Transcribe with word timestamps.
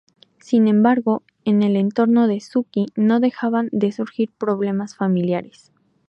Sin 0.39 0.67
embargo 0.67 1.21
en 1.45 1.61
el 1.61 1.75
entorno 1.75 2.27
de 2.27 2.39
Sookie 2.39 2.87
no 2.95 3.19
dejan 3.19 3.69
de 3.71 3.91
surgir 3.91 4.31
problemas 4.35 4.95
familiares. 4.95 5.71